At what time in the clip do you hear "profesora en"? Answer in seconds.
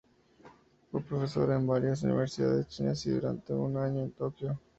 1.01-1.67